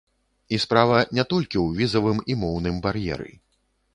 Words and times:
І 0.55 0.57
справа 0.63 0.97
не 1.17 1.25
толькі 1.33 1.57
ў 1.65 1.81
візавым 1.81 2.19
і 2.35 2.39
моўным 2.45 2.83
бар'еры. 2.87 3.29